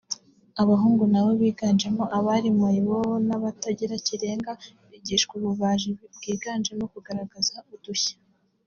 [0.61, 4.53] Abahungu na bo biganjemo abari mayibobo n’abatagira kirengera
[4.89, 8.15] bigishwa ububaji bwiganjemo kugaragaza udushya